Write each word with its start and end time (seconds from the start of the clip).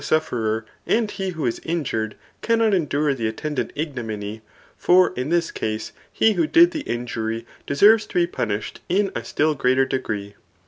sufferer 0.03 0.65
and 0.87 1.11
he 1.11 1.31
trhb 1.31 1.47
is 1.47 1.61
injured, 1.63 2.15
cannot 2.41 2.73
endure 2.73 3.13
the 3.13 3.27
atten 3.27 3.53
dant 3.53 3.71
ignominy; 3.75 4.41
for 4.75 5.11
in 5.15 5.29
this 5.29 5.51
case 5.51 5.91
he 6.11 6.33
who 6.33 6.47
did 6.47 6.71
the 6.71 6.81
injury 6.89 7.45
deserves 7.67 8.07
to 8.07 8.15
be 8.15 8.25
punished 8.25 8.79
in 8.89 9.11
a 9.15 9.23
still 9.23 9.53
greater 9.53 9.85
degree. 9.85 10.33